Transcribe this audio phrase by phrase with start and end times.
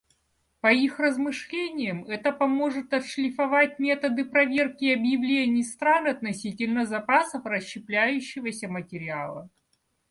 [0.61, 9.47] По их размышлениям, это поможет отшлифовать методы проверки объявлений стран относительно запасов расщепляющегося материала.